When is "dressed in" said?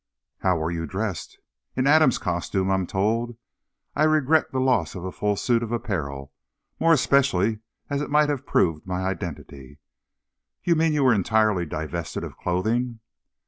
0.87-1.85